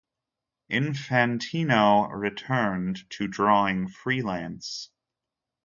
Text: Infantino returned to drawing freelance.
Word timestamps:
Infantino 0.71 2.09
returned 2.11 3.07
to 3.11 3.27
drawing 3.27 3.87
freelance. 3.87 4.89